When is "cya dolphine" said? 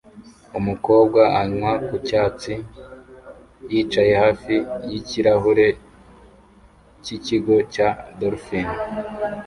7.73-8.73